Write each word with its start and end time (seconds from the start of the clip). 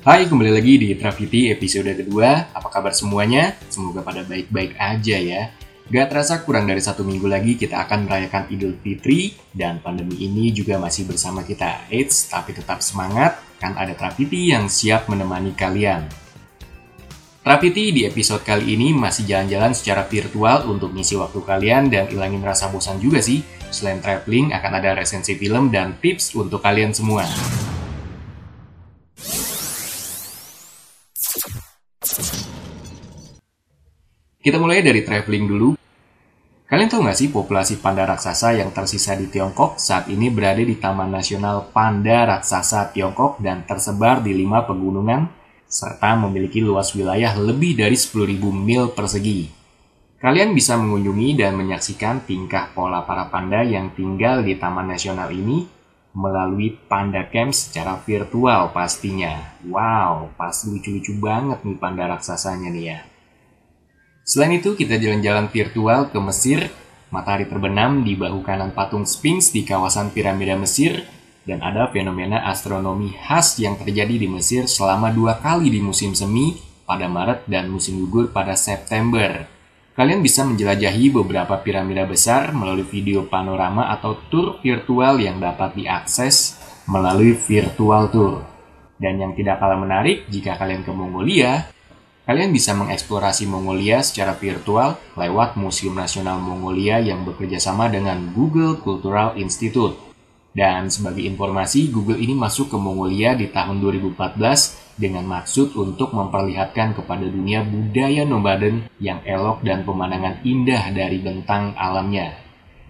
Hai, 0.00 0.24
kembali 0.24 0.48
lagi 0.48 0.80
di 0.80 0.96
Trafiti 0.96 1.52
episode 1.52 1.92
kedua. 1.92 2.48
Apa 2.56 2.72
kabar 2.72 2.96
semuanya? 2.96 3.52
Semoga 3.68 4.00
pada 4.00 4.24
baik-baik 4.24 4.72
aja 4.80 5.20
ya. 5.20 5.52
Gak 5.92 6.08
terasa 6.08 6.40
kurang 6.40 6.64
dari 6.64 6.80
satu 6.80 7.04
minggu 7.04 7.28
lagi 7.28 7.60
kita 7.60 7.84
akan 7.84 8.08
merayakan 8.08 8.48
Idul 8.48 8.80
Fitri 8.80 9.36
dan 9.52 9.76
pandemi 9.84 10.24
ini 10.24 10.56
juga 10.56 10.80
masih 10.80 11.04
bersama 11.04 11.44
kita. 11.44 11.84
Eits, 11.92 12.32
tapi 12.32 12.56
tetap 12.56 12.80
semangat, 12.80 13.44
kan 13.60 13.76
ada 13.76 13.92
Trafiti 13.92 14.48
yang 14.48 14.72
siap 14.72 15.04
menemani 15.12 15.52
kalian. 15.52 16.08
Trafiti 17.44 17.92
di 17.92 18.08
episode 18.08 18.40
kali 18.40 18.72
ini 18.72 18.96
masih 18.96 19.28
jalan-jalan 19.28 19.76
secara 19.76 20.08
virtual 20.08 20.64
untuk 20.64 20.96
ngisi 20.96 21.20
waktu 21.20 21.44
kalian 21.44 21.92
dan 21.92 22.08
ilangin 22.08 22.40
rasa 22.40 22.72
bosan 22.72 22.96
juga 23.04 23.20
sih. 23.20 23.44
Selain 23.68 24.00
traveling, 24.00 24.56
akan 24.56 24.72
ada 24.80 24.96
resensi 24.96 25.36
film 25.36 25.68
dan 25.68 25.92
tips 26.00 26.32
untuk 26.40 26.64
kalian 26.64 26.96
semua. 26.96 27.28
Kita 34.40 34.56
mulai 34.56 34.80
dari 34.80 35.04
traveling 35.04 35.44
dulu. 35.44 35.76
Kalian 36.64 36.88
tahu 36.88 37.04
nggak 37.04 37.18
sih 37.20 37.28
populasi 37.28 37.76
panda 37.76 38.08
raksasa 38.08 38.56
yang 38.56 38.72
tersisa 38.72 39.12
di 39.12 39.28
Tiongkok 39.28 39.76
saat 39.76 40.08
ini 40.08 40.32
berada 40.32 40.64
di 40.64 40.80
Taman 40.80 41.12
Nasional 41.12 41.68
Panda 41.68 42.24
Raksasa 42.24 42.88
Tiongkok 42.88 43.36
dan 43.44 43.68
tersebar 43.68 44.24
di 44.24 44.32
lima 44.32 44.64
pegunungan 44.64 45.28
serta 45.68 46.16
memiliki 46.16 46.64
luas 46.64 46.96
wilayah 46.96 47.36
lebih 47.36 47.76
dari 47.76 47.92
10.000 47.92 48.40
mil 48.56 48.96
persegi. 48.96 49.52
Kalian 50.16 50.56
bisa 50.56 50.80
mengunjungi 50.80 51.36
dan 51.36 51.60
menyaksikan 51.60 52.24
tingkah 52.24 52.72
pola 52.72 53.04
para 53.04 53.28
panda 53.28 53.60
yang 53.60 53.92
tinggal 53.92 54.40
di 54.40 54.56
Taman 54.56 54.88
Nasional 54.88 55.28
ini 55.36 55.68
melalui 56.16 56.80
Panda 56.88 57.28
Camp 57.28 57.52
secara 57.52 58.00
virtual 58.00 58.72
pastinya. 58.72 59.36
Wow, 59.68 60.32
pasti 60.40 60.72
lucu-lucu 60.72 61.12
banget 61.20 61.60
nih 61.60 61.76
panda 61.76 62.08
raksasanya 62.08 62.72
nih 62.72 62.84
ya. 62.88 63.09
Selain 64.30 64.62
itu, 64.62 64.78
kita 64.78 64.94
jalan-jalan 64.94 65.50
virtual 65.50 66.06
ke 66.06 66.18
Mesir, 66.22 66.70
matahari 67.10 67.50
terbenam 67.50 68.06
di 68.06 68.14
bahu 68.14 68.46
kanan 68.46 68.70
patung 68.70 69.02
Sphinx 69.02 69.50
di 69.50 69.66
kawasan 69.66 70.14
piramida 70.14 70.54
Mesir, 70.54 71.02
dan 71.42 71.58
ada 71.58 71.90
fenomena 71.90 72.46
astronomi 72.46 73.10
khas 73.10 73.58
yang 73.58 73.74
terjadi 73.74 74.22
di 74.22 74.30
Mesir 74.30 74.70
selama 74.70 75.10
dua 75.10 75.34
kali 75.42 75.66
di 75.66 75.82
musim 75.82 76.14
semi 76.14 76.54
pada 76.86 77.10
Maret 77.10 77.50
dan 77.50 77.74
musim 77.74 77.98
gugur 78.06 78.30
pada 78.30 78.54
September. 78.54 79.50
Kalian 79.98 80.22
bisa 80.22 80.46
menjelajahi 80.46 81.10
beberapa 81.10 81.58
piramida 81.58 82.06
besar 82.06 82.54
melalui 82.54 82.86
video 82.86 83.26
panorama 83.26 83.90
atau 83.90 84.14
tour 84.30 84.62
virtual 84.62 85.18
yang 85.18 85.42
dapat 85.42 85.74
diakses 85.74 86.54
melalui 86.86 87.34
virtual 87.34 88.06
tour. 88.06 88.46
Dan 88.94 89.18
yang 89.18 89.34
tidak 89.34 89.58
kalah 89.58 89.74
menarik, 89.74 90.30
jika 90.30 90.54
kalian 90.54 90.86
ke 90.86 90.92
Mongolia, 90.94 91.66
Kalian 92.30 92.54
bisa 92.54 92.78
mengeksplorasi 92.78 93.50
Mongolia 93.50 94.06
secara 94.06 94.38
virtual 94.38 94.94
lewat 95.18 95.58
Museum 95.58 95.98
Nasional 95.98 96.38
Mongolia 96.38 97.02
yang 97.02 97.26
bekerja 97.26 97.58
sama 97.58 97.90
dengan 97.90 98.30
Google 98.30 98.78
Cultural 98.78 99.34
Institute. 99.34 99.98
Dan 100.54 100.86
sebagai 100.94 101.26
informasi, 101.26 101.90
Google 101.90 102.22
ini 102.22 102.38
masuk 102.38 102.70
ke 102.70 102.78
Mongolia 102.78 103.34
di 103.34 103.50
tahun 103.50 103.82
2014 103.82 104.38
dengan 104.94 105.26
maksud 105.26 105.74
untuk 105.74 106.14
memperlihatkan 106.14 107.02
kepada 107.02 107.26
dunia 107.26 107.66
budaya 107.66 108.22
nomaden 108.22 108.86
yang 109.02 109.18
elok 109.26 109.66
dan 109.66 109.82
pemandangan 109.82 110.46
indah 110.46 110.86
dari 110.94 111.18
bentang 111.18 111.74
alamnya. 111.74 112.38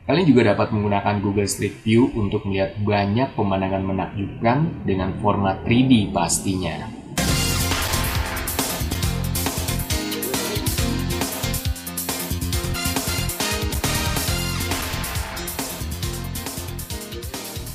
Kalian 0.05 0.29
juga 0.29 0.53
dapat 0.53 0.69
menggunakan 0.69 1.17
Google 1.25 1.49
Street 1.49 1.81
View 1.81 2.13
untuk 2.13 2.45
melihat 2.45 2.77
banyak 2.77 3.33
pemandangan 3.33 3.89
menakjubkan 3.89 4.85
dengan 4.85 5.17
format 5.25 5.65
3D 5.65 6.13
pastinya. 6.13 7.00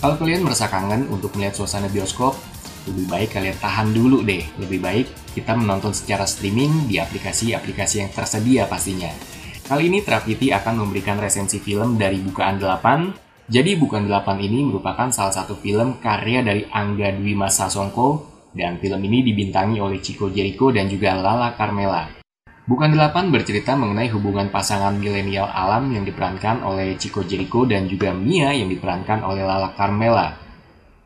Kalau 0.05 0.21
kalian 0.21 0.45
merasa 0.45 0.69
kangen 0.69 1.09
untuk 1.09 1.33
melihat 1.33 1.57
suasana 1.57 1.89
bioskop, 1.89 2.37
lebih 2.85 3.09
baik 3.09 3.41
kalian 3.41 3.57
tahan 3.57 3.89
dulu 3.89 4.21
deh. 4.21 4.45
Lebih 4.61 4.77
baik 4.77 5.33
kita 5.33 5.57
menonton 5.57 5.97
secara 5.97 6.29
streaming 6.29 6.85
di 6.85 7.01
aplikasi-aplikasi 7.01 8.05
yang 8.05 8.13
tersedia 8.13 8.69
pastinya. 8.69 9.09
Kali 9.65 9.89
ini 9.89 10.05
Trafiti 10.05 10.53
akan 10.53 10.85
memberikan 10.85 11.17
resensi 11.17 11.57
film 11.57 11.97
dari 11.97 12.21
Bukaan 12.21 12.61
8. 12.61 13.49
Jadi 13.49 13.73
Bukaan 13.81 14.05
8 14.05 14.45
ini 14.45 14.69
merupakan 14.69 15.09
salah 15.09 15.33
satu 15.33 15.57
film 15.57 15.97
karya 15.97 16.45
dari 16.45 16.69
Angga 16.69 17.09
Dwi 17.09 17.33
Masa 17.33 17.65
Songko 17.65 18.29
dan 18.53 18.77
film 18.77 19.01
ini 19.09 19.25
dibintangi 19.25 19.81
oleh 19.81 20.05
Chico 20.05 20.29
Jericho 20.29 20.69
dan 20.69 20.85
juga 20.85 21.17
Lala 21.17 21.57
Carmela. 21.57 22.24
Bukan 22.65 22.97
Delapan 22.97 23.29
bercerita 23.29 23.77
mengenai 23.77 24.09
hubungan 24.09 24.49
pasangan 24.49 24.97
milenial 24.97 25.45
alam 25.45 25.85
yang 25.93 26.01
diperankan 26.01 26.65
oleh 26.65 26.97
Chico 26.97 27.21
Jericho 27.21 27.61
dan 27.69 27.85
juga 27.85 28.09
Mia 28.09 28.57
yang 28.57 28.73
diperankan 28.73 29.21
oleh 29.21 29.45
Lala 29.45 29.77
Carmela. 29.77 30.33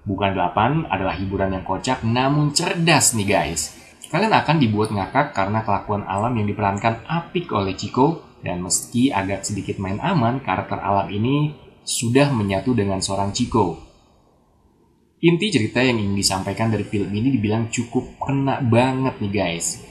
Bukan 0.07 0.39
Delapan 0.39 0.87
adalah 0.87 1.19
hiburan 1.19 1.51
yang 1.51 1.67
kocak 1.67 1.99
namun 2.07 2.55
cerdas 2.55 3.11
nih 3.11 3.27
guys. 3.27 3.75
Kalian 4.07 4.31
akan 4.31 4.55
dibuat 4.55 4.95
ngakak 4.95 5.35
karena 5.35 5.59
kelakuan 5.67 6.07
alam 6.07 6.31
yang 6.39 6.47
diperankan 6.47 7.03
apik 7.03 7.51
oleh 7.51 7.75
Chico 7.75 8.39
dan 8.39 8.63
meski 8.63 9.11
agak 9.11 9.43
sedikit 9.43 9.83
main 9.83 9.99
aman, 9.99 10.39
karakter 10.39 10.79
alam 10.79 11.11
ini 11.11 11.59
sudah 11.83 12.31
menyatu 12.31 12.71
dengan 12.71 13.03
seorang 13.03 13.35
Chico. 13.35 13.75
Inti 15.19 15.51
cerita 15.51 15.83
yang 15.83 15.99
ingin 15.99 16.15
disampaikan 16.15 16.71
dari 16.71 16.87
film 16.87 17.11
ini 17.11 17.35
dibilang 17.35 17.67
cukup 17.67 18.15
kena 18.15 18.63
banget 18.63 19.19
nih 19.19 19.33
guys 19.35 19.88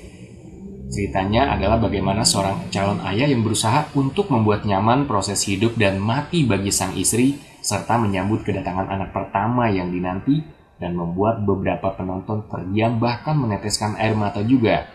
Ceritanya 0.88 1.53
adalah 1.53 1.76
bagaimana 1.76 2.25
seorang 2.25 2.72
calon 2.72 3.04
ayah 3.04 3.28
yang 3.28 3.44
berusaha 3.44 3.93
untuk 3.93 4.32
membuat 4.32 4.65
nyaman 4.65 5.04
proses 5.04 5.44
hidup 5.44 5.76
dan 5.76 6.00
mati 6.00 6.49
bagi 6.49 6.72
sang 6.72 6.97
istri, 6.97 7.37
serta 7.60 8.00
menyambut 8.00 8.41
kedatangan 8.41 8.88
anak 8.88 9.12
pertama 9.12 9.69
yang 9.69 9.93
dinanti, 9.93 10.41
dan 10.81 10.97
membuat 10.97 11.44
beberapa 11.44 11.93
penonton 11.93 12.48
terdiam 12.48 12.97
bahkan 12.97 13.37
meneteskan 13.37 14.00
air 14.00 14.16
mata 14.16 14.41
juga. 14.41 14.88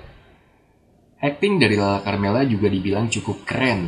Acting 1.21 1.61
dari 1.61 1.77
Lala 1.77 2.01
Carmela 2.01 2.41
juga 2.43 2.67
dibilang 2.73 3.07
cukup 3.07 3.45
keren. 3.45 3.87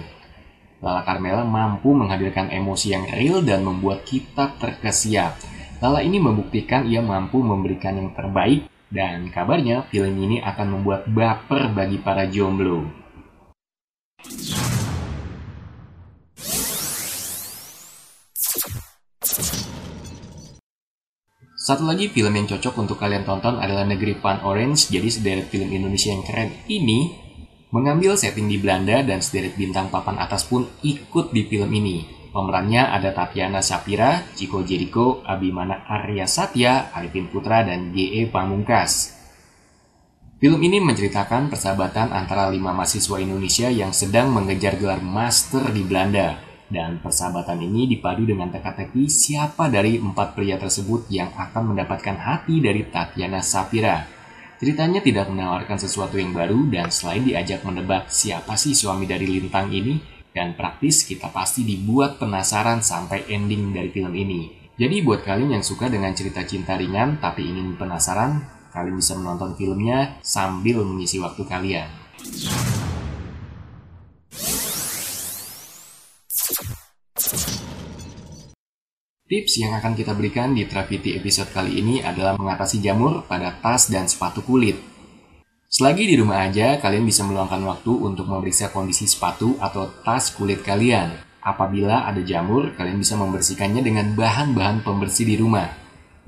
Lala 0.86 1.02
Carmela 1.04 1.42
mampu 1.42 1.90
menghadirkan 1.92 2.54
emosi 2.54 2.94
yang 2.94 3.10
real 3.10 3.42
dan 3.42 3.66
membuat 3.66 4.06
kita 4.06 4.54
terkesiap. 4.62 5.36
Lala 5.82 6.06
ini 6.06 6.22
membuktikan 6.22 6.86
ia 6.86 7.02
mampu 7.02 7.42
memberikan 7.42 7.98
yang 7.98 8.14
terbaik 8.14 8.70
dan 8.96 9.28
kabarnya 9.28 9.84
film 9.92 10.16
ini 10.16 10.40
akan 10.40 10.80
membuat 10.80 11.04
baper 11.12 11.76
bagi 11.76 12.00
para 12.00 12.24
jomblo. 12.32 12.88
Satu 21.66 21.82
lagi 21.82 22.14
film 22.14 22.30
yang 22.30 22.46
cocok 22.46 22.78
untuk 22.78 22.98
kalian 23.02 23.26
tonton 23.26 23.58
adalah 23.58 23.84
Negeri 23.84 24.22
Fun 24.22 24.38
Orange, 24.46 24.94
jadi 24.94 25.10
sederet 25.10 25.50
film 25.50 25.74
Indonesia 25.74 26.14
yang 26.14 26.22
keren 26.22 26.54
ini 26.70 27.10
mengambil 27.74 28.14
setting 28.16 28.46
di 28.48 28.62
Belanda 28.62 29.02
dan 29.02 29.20
sederet 29.20 29.58
bintang 29.58 29.90
papan 29.90 30.22
atas 30.22 30.46
pun 30.46 30.70
ikut 30.86 31.34
di 31.34 31.42
film 31.50 31.74
ini. 31.74 32.25
Pemerannya 32.36 32.92
ada 32.92 33.16
Tatiana 33.16 33.64
Sapira, 33.64 34.20
Chico 34.36 34.60
Jericho, 34.60 35.24
Abimana 35.24 35.88
Arya 35.88 36.28
Satya, 36.28 36.92
Arifin 36.92 37.32
Putra, 37.32 37.64
dan 37.64 37.96
G.E. 37.96 38.28
Pamungkas. 38.28 39.16
Film 40.44 40.60
ini 40.60 40.84
menceritakan 40.84 41.48
persahabatan 41.48 42.12
antara 42.12 42.52
lima 42.52 42.76
mahasiswa 42.76 43.24
Indonesia 43.24 43.72
yang 43.72 43.96
sedang 43.96 44.36
mengejar 44.36 44.76
gelar 44.76 45.00
master 45.00 45.72
di 45.72 45.88
Belanda. 45.88 46.36
Dan 46.68 47.00
persahabatan 47.00 47.56
ini 47.64 47.88
dipadu 47.88 48.28
dengan 48.28 48.52
teka-teki 48.52 49.08
siapa 49.08 49.72
dari 49.72 49.96
empat 49.96 50.36
pria 50.36 50.60
tersebut 50.60 51.08
yang 51.08 51.32
akan 51.32 51.72
mendapatkan 51.72 52.20
hati 52.20 52.60
dari 52.60 52.84
Tatiana 52.84 53.40
Sapira. 53.40 54.04
Ceritanya 54.60 55.00
tidak 55.00 55.32
menawarkan 55.32 55.80
sesuatu 55.80 56.20
yang 56.20 56.36
baru 56.36 56.68
dan 56.68 56.92
selain 56.92 57.24
diajak 57.24 57.64
menebak 57.64 58.12
siapa 58.12 58.60
sih 58.60 58.76
suami 58.76 59.08
dari 59.08 59.24
Lintang 59.24 59.72
ini, 59.72 60.15
dan 60.36 60.52
praktis 60.60 61.08
kita 61.08 61.32
pasti 61.32 61.64
dibuat 61.64 62.20
penasaran 62.20 62.84
sampai 62.84 63.32
ending 63.32 63.72
dari 63.72 63.88
film 63.88 64.12
ini. 64.12 64.68
Jadi 64.76 65.00
buat 65.00 65.24
kalian 65.24 65.56
yang 65.56 65.64
suka 65.64 65.88
dengan 65.88 66.12
cerita 66.12 66.44
cinta 66.44 66.76
ringan 66.76 67.24
tapi 67.24 67.48
ingin 67.48 67.80
penasaran, 67.80 68.44
kalian 68.76 69.00
bisa 69.00 69.16
menonton 69.16 69.56
filmnya 69.56 70.20
sambil 70.20 70.84
mengisi 70.84 71.24
waktu 71.24 71.48
kalian. 71.48 71.88
Tips 79.26 79.58
yang 79.58 79.74
akan 79.74 79.98
kita 79.98 80.14
berikan 80.14 80.54
di 80.54 80.70
Trafiti 80.70 81.18
episode 81.18 81.50
kali 81.50 81.82
ini 81.82 81.98
adalah 82.04 82.38
mengatasi 82.38 82.78
jamur 82.78 83.26
pada 83.26 83.58
tas 83.58 83.90
dan 83.90 84.06
sepatu 84.06 84.46
kulit. 84.46 84.95
Selagi 85.76 86.08
di 86.08 86.16
rumah 86.16 86.48
aja, 86.48 86.80
kalian 86.80 87.04
bisa 87.04 87.28
meluangkan 87.28 87.60
waktu 87.68 87.92
untuk 87.92 88.32
memeriksa 88.32 88.72
kondisi 88.72 89.12
sepatu 89.12 89.60
atau 89.60 89.92
tas 90.08 90.32
kulit 90.32 90.64
kalian. 90.64 91.20
Apabila 91.44 92.08
ada 92.08 92.24
jamur, 92.24 92.72
kalian 92.80 92.96
bisa 92.96 93.20
membersihkannya 93.20 93.84
dengan 93.84 94.16
bahan-bahan 94.16 94.88
pembersih 94.88 95.28
di 95.28 95.36
rumah. 95.36 95.68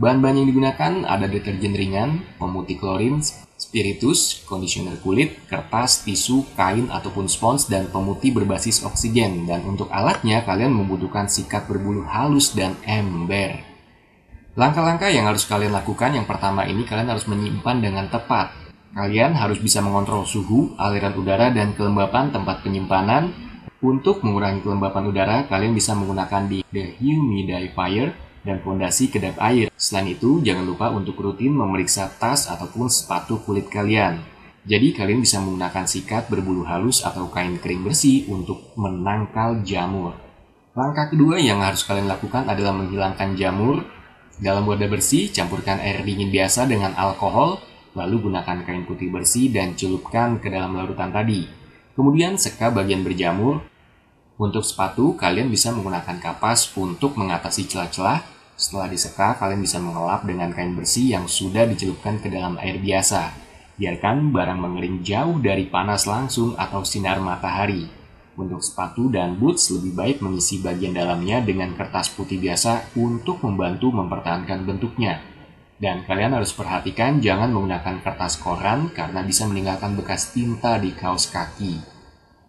Bahan-bahan 0.03 0.43
yang 0.43 0.51
digunakan 0.51 0.93
ada 1.07 1.31
deterjen 1.31 1.79
ringan, 1.79 2.27
pemutih 2.35 2.75
klorin, 2.75 3.23
spiritus, 3.55 4.43
conditioner 4.43 4.99
kulit, 4.99 5.39
kertas, 5.47 6.03
tisu, 6.03 6.43
kain 6.59 6.91
ataupun 6.91 7.31
spons, 7.31 7.71
dan 7.71 7.87
pemutih 7.87 8.35
berbasis 8.35 8.83
oksigen. 8.83 9.47
Dan 9.47 9.63
untuk 9.63 9.87
alatnya, 9.95 10.43
kalian 10.43 10.75
membutuhkan 10.75 11.31
sikat 11.31 11.71
berbulu 11.71 12.03
halus 12.03 12.51
dan 12.51 12.75
ember. 12.83 13.63
Langkah-langkah 14.59 15.07
yang 15.07 15.31
harus 15.31 15.47
kalian 15.47 15.71
lakukan 15.71 16.11
yang 16.19 16.27
pertama 16.27 16.67
ini 16.67 16.83
kalian 16.83 17.15
harus 17.15 17.31
menyimpan 17.31 17.79
dengan 17.79 18.11
tepat. 18.11 18.66
Kalian 18.97 19.37
harus 19.37 19.61
bisa 19.61 19.77
mengontrol 19.85 20.25
suhu, 20.25 20.73
aliran 20.73 21.13
udara, 21.13 21.53
dan 21.53 21.77
kelembapan 21.77 22.33
tempat 22.33 22.65
penyimpanan. 22.65 23.29
Untuk 23.77 24.25
mengurangi 24.25 24.65
kelembapan 24.65 25.13
udara, 25.13 25.37
kalian 25.45 25.77
bisa 25.77 25.93
menggunakan 25.93 26.49
di 26.49 26.65
dehumidifier 26.73 28.17
dan 28.41 28.57
fondasi 28.65 29.13
kedap 29.13 29.37
air. 29.37 29.69
Selain 29.77 30.09
itu, 30.09 30.41
jangan 30.41 30.65
lupa 30.65 30.89
untuk 30.89 31.13
rutin 31.21 31.53
memeriksa 31.53 32.09
tas 32.17 32.49
ataupun 32.49 32.89
sepatu 32.89 33.37
kulit 33.45 33.69
kalian. 33.69 34.17
Jadi 34.65 34.97
kalian 34.97 35.21
bisa 35.21 35.37
menggunakan 35.45 35.85
sikat 35.85 36.25
berbulu 36.33 36.65
halus 36.65 37.05
atau 37.05 37.29
kain 37.29 37.61
kering 37.61 37.85
bersih 37.85 38.25
untuk 38.33 38.73
menangkal 38.81 39.61
jamur. 39.61 40.17
Langkah 40.73 41.13
kedua 41.13 41.37
yang 41.37 41.61
harus 41.61 41.85
kalian 41.85 42.09
lakukan 42.09 42.49
adalah 42.49 42.73
menghilangkan 42.73 43.37
jamur. 43.37 43.85
Dalam 44.41 44.65
wadah 44.65 44.89
bersih, 44.89 45.29
campurkan 45.29 45.77
air 45.85 46.01
dingin 46.01 46.33
biasa 46.33 46.65
dengan 46.65 46.97
alkohol, 46.97 47.61
lalu 47.97 48.29
gunakan 48.29 48.61
kain 48.61 48.85
putih 48.85 49.09
bersih 49.09 49.49
dan 49.49 49.73
celupkan 49.73 50.37
ke 50.37 50.53
dalam 50.53 50.77
larutan 50.77 51.09
tadi. 51.09 51.49
Kemudian 51.97 52.37
seka 52.37 52.69
bagian 52.69 53.01
berjamur. 53.01 53.65
Untuk 54.37 54.61
sepatu, 54.61 55.17
kalian 55.17 55.49
bisa 55.49 55.73
menggunakan 55.73 56.21
kapas 56.21 56.69
untuk 56.77 57.17
mengatasi 57.17 57.65
celah-celah 57.65 58.37
setelah 58.57 58.89
diseka, 58.89 59.37
kalian 59.37 59.61
bisa 59.61 59.77
mengelap 59.77 60.25
dengan 60.25 60.49
kain 60.49 60.73
bersih 60.73 61.13
yang 61.13 61.29
sudah 61.29 61.69
dicelupkan 61.69 62.17
ke 62.17 62.25
dalam 62.25 62.57
air 62.57 62.81
biasa. 62.81 63.29
Biarkan 63.77 64.33
barang 64.33 64.57
mengering 64.57 65.05
jauh 65.05 65.37
dari 65.37 65.69
panas 65.69 66.09
langsung 66.09 66.57
atau 66.57 66.81
sinar 66.81 67.21
matahari. 67.21 67.85
Untuk 68.33 68.65
sepatu 68.65 69.13
dan 69.13 69.37
boots 69.37 69.69
lebih 69.69 69.93
baik 69.93 70.17
mengisi 70.25 70.57
bagian 70.57 70.97
dalamnya 70.97 71.37
dengan 71.45 71.77
kertas 71.77 72.09
putih 72.09 72.41
biasa 72.41 72.97
untuk 72.97 73.45
membantu 73.45 73.93
mempertahankan 73.93 74.65
bentuknya. 74.65 75.21
Dan 75.77 76.05
kalian 76.09 76.33
harus 76.33 76.53
perhatikan 76.57 77.21
jangan 77.21 77.53
menggunakan 77.53 78.01
kertas 78.01 78.41
koran 78.41 78.89
karena 78.91 79.21
bisa 79.21 79.45
meninggalkan 79.45 79.93
bekas 79.93 80.33
tinta 80.33 80.81
di 80.81 80.93
kaos 80.97 81.29
kaki. 81.29 81.77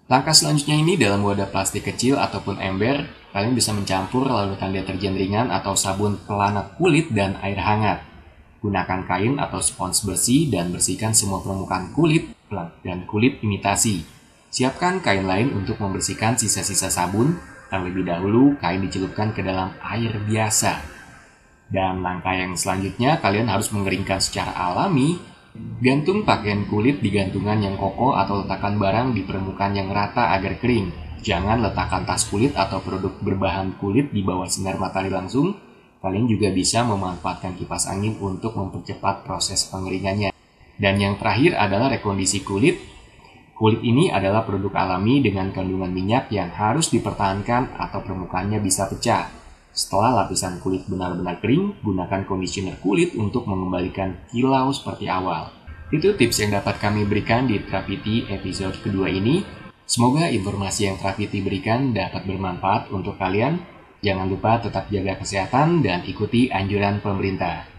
Langkah 0.08 0.32
selanjutnya 0.32 0.80
ini 0.80 0.96
dalam 0.96 1.20
wadah 1.20 1.52
plastik 1.52 1.84
kecil 1.84 2.16
ataupun 2.16 2.56
ember, 2.56 3.04
Kalian 3.28 3.52
bisa 3.52 3.76
mencampur 3.76 4.24
larutan 4.24 4.72
deterjen 4.72 5.12
ringan 5.12 5.52
atau 5.52 5.76
sabun 5.76 6.16
pelana 6.24 6.64
kulit 6.80 7.12
dan 7.12 7.36
air 7.44 7.60
hangat. 7.60 8.00
Gunakan 8.64 9.04
kain 9.04 9.36
atau 9.36 9.60
spons 9.60 10.02
bersih 10.02 10.48
dan 10.48 10.72
bersihkan 10.72 11.12
semua 11.12 11.44
permukaan 11.44 11.92
kulit, 11.92 12.32
dan 12.82 13.04
kulit 13.04 13.38
imitasi. 13.44 14.02
Siapkan 14.48 15.04
kain 15.04 15.28
lain 15.28 15.52
untuk 15.52 15.76
membersihkan 15.76 16.40
sisa-sisa 16.40 16.88
sabun, 16.88 17.36
terlebih 17.68 18.08
dahulu 18.08 18.56
kain 18.58 18.80
dicelupkan 18.80 19.36
ke 19.36 19.44
dalam 19.44 19.76
air 19.84 20.16
biasa. 20.24 20.97
Dan 21.68 22.00
langkah 22.00 22.32
yang 22.32 22.56
selanjutnya, 22.56 23.20
kalian 23.20 23.52
harus 23.52 23.68
mengeringkan 23.70 24.18
secara 24.24 24.56
alami 24.56 25.20
Gantung 25.78 26.26
pakaian 26.26 26.66
kulit 26.66 27.02
di 27.02 27.10
gantungan 27.10 27.58
yang 27.58 27.78
kokoh 27.78 28.14
atau 28.14 28.42
letakkan 28.42 28.78
barang 28.78 29.14
di 29.14 29.22
permukaan 29.22 29.74
yang 29.74 29.90
rata 29.90 30.34
agar 30.34 30.58
kering. 30.58 30.90
Jangan 31.22 31.62
letakkan 31.62 32.06
tas 32.06 32.26
kulit 32.30 32.54
atau 32.54 32.82
produk 32.82 33.10
berbahan 33.22 33.78
kulit 33.78 34.10
di 34.14 34.22
bawah 34.22 34.46
sinar 34.46 34.78
matahari 34.78 35.10
langsung. 35.10 35.54
Kalian 35.98 36.30
juga 36.30 36.54
bisa 36.54 36.86
memanfaatkan 36.86 37.58
kipas 37.58 37.90
angin 37.90 38.18
untuk 38.22 38.54
mempercepat 38.54 39.26
proses 39.26 39.66
pengeringannya. 39.66 40.30
Dan 40.78 40.94
yang 41.02 41.18
terakhir 41.18 41.58
adalah 41.58 41.90
rekondisi 41.90 42.46
kulit. 42.46 42.78
Kulit 43.58 43.82
ini 43.82 44.14
adalah 44.14 44.46
produk 44.46 44.70
alami 44.78 45.18
dengan 45.18 45.50
kandungan 45.50 45.90
minyak 45.90 46.30
yang 46.30 46.54
harus 46.54 46.94
dipertahankan 46.94 47.74
atau 47.74 47.98
permukaannya 48.06 48.62
bisa 48.62 48.86
pecah. 48.86 49.37
Setelah 49.72 50.24
lapisan 50.24 50.58
kulit 50.58 50.84
benar-benar 50.90 51.38
kering, 51.38 51.80
gunakan 51.84 52.26
conditioner 52.26 52.76
kulit 52.82 53.14
untuk 53.14 53.46
mengembalikan 53.46 54.18
kilau 54.32 54.74
seperti 54.74 55.06
awal. 55.06 55.54
Itu 55.88 56.12
tips 56.12 56.44
yang 56.44 56.52
dapat 56.52 56.76
kami 56.82 57.08
berikan 57.08 57.48
di 57.48 57.62
Trapiti 57.64 58.28
episode 58.28 58.76
kedua 58.84 59.08
ini. 59.08 59.40
Semoga 59.88 60.28
informasi 60.28 60.84
yang 60.84 61.00
Trafiti 61.00 61.40
berikan 61.40 61.96
dapat 61.96 62.28
bermanfaat 62.28 62.92
untuk 62.92 63.16
kalian. 63.16 63.56
Jangan 64.04 64.28
lupa 64.28 64.60
tetap 64.60 64.92
jaga 64.92 65.16
kesehatan 65.16 65.80
dan 65.80 66.04
ikuti 66.04 66.52
anjuran 66.52 67.00
pemerintah. 67.00 67.77